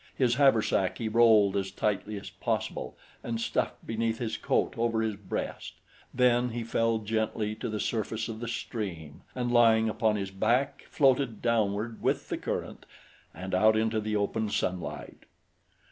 His 0.15 0.33
haversack 0.33 0.97
he 0.97 1.07
rolled 1.07 1.55
as 1.55 1.69
tightly 1.69 2.19
as 2.19 2.31
possible 2.31 2.97
and 3.23 3.39
stuffed 3.39 3.85
beneath 3.85 4.17
his 4.17 4.35
coat 4.35 4.73
over 4.75 5.03
his 5.03 5.15
breast. 5.15 5.73
Then 6.11 6.49
he 6.49 6.63
fell 6.63 6.97
gently 6.97 7.53
to 7.57 7.69
the 7.69 7.79
surface 7.79 8.27
of 8.27 8.39
the 8.39 8.47
stream 8.47 9.21
and 9.35 9.51
lying 9.51 9.89
upon 9.89 10.15
his 10.15 10.31
back 10.31 10.85
floated 10.89 11.39
downward 11.39 12.01
with 12.01 12.29
the 12.29 12.37
current 12.39 12.87
and 13.31 13.53
out 13.53 13.77
into 13.77 13.99
the 13.99 14.15
open 14.15 14.49
sunlight. 14.49 15.19